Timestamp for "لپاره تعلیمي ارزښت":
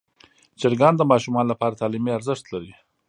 1.51-2.45